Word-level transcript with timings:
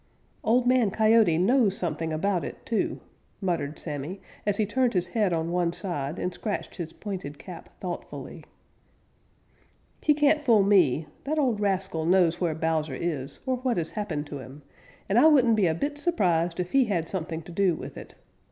"Old 0.43 0.65
Man 0.65 0.89
Coyote 0.89 1.37
knows 1.37 1.77
something 1.77 2.11
about 2.11 2.43
it, 2.43 2.65
too," 2.65 2.99
muttered 3.39 3.77
Sammy, 3.77 4.19
as 4.47 4.57
he 4.57 4.65
turned 4.65 4.95
his 4.95 5.09
head 5.09 5.31
on 5.31 5.51
one 5.51 5.71
side 5.73 6.17
and 6.17 6.33
scratched 6.33 6.77
his 6.77 6.91
pointed 6.91 7.37
cap 7.37 7.69
thoughtfully. 7.79 8.43
"He 10.01 10.15
can't 10.15 10.41
fool 10.43 10.63
me. 10.63 11.05
That 11.25 11.37
old 11.37 11.59
rascal 11.59 12.07
knows 12.07 12.41
where 12.41 12.55
Bowser 12.55 12.95
is, 12.95 13.41
or 13.45 13.57
what 13.57 13.77
has 13.77 13.91
happened 13.91 14.25
to 14.25 14.39
him, 14.39 14.63
and 15.07 15.19
I 15.19 15.27
wouldn't 15.27 15.55
be 15.55 15.67
a 15.67 15.75
bit 15.75 15.99
surprised 15.99 16.59
if 16.59 16.71
he 16.71 16.85
had 16.85 17.07
something 17.07 17.43
to 17.43 17.51
do 17.51 17.75
with 17.75 17.95
it. 17.95 18.15